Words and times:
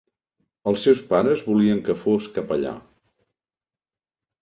Els 0.71 0.85
seus 0.87 1.01
pares 1.11 1.45
volien 1.51 1.83
que 1.91 1.99
fos 2.01 2.33
capellà. 2.41 2.75